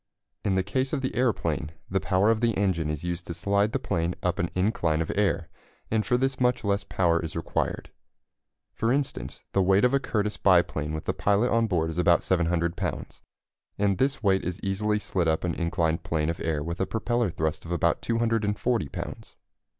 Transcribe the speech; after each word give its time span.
In 0.43 0.55
the 0.55 0.63
case 0.63 0.93
of 0.93 1.01
the 1.01 1.13
aeroplane, 1.13 1.73
the 1.87 1.99
power 1.99 2.31
of 2.31 2.41
the 2.41 2.57
engine 2.57 2.89
is 2.89 3.03
used 3.03 3.27
to 3.27 3.35
slide 3.35 3.71
the 3.71 3.77
plane 3.77 4.15
up 4.23 4.39
an 4.39 4.49
incline 4.55 4.99
of 4.99 5.11
air, 5.13 5.47
and 5.91 6.03
for 6.03 6.17
this 6.17 6.39
much 6.39 6.63
less 6.63 6.83
power 6.83 7.23
is 7.23 7.35
required. 7.35 7.91
For 8.73 8.91
instance, 8.91 9.43
the 9.51 9.61
weight 9.61 9.85
of 9.85 9.93
a 9.93 9.99
Curtiss 9.99 10.37
biplane 10.37 10.93
with 10.95 11.05
the 11.05 11.13
pilot 11.13 11.51
on 11.51 11.67
board 11.67 11.91
is 11.91 11.99
about 11.99 12.23
700 12.23 12.75
pounds, 12.75 13.21
and 13.77 13.99
this 13.99 14.23
weight 14.23 14.43
is 14.43 14.59
easily 14.63 14.97
slid 14.97 15.27
up 15.27 15.43
an 15.43 15.53
inclined 15.53 16.01
plane 16.01 16.31
of 16.31 16.39
air 16.41 16.63
with 16.63 16.81
a 16.81 16.87
propeller 16.87 17.29
thrust 17.29 17.63
of 17.63 17.71
about 17.71 18.01
240 18.01 18.89
pounds. 18.89 19.37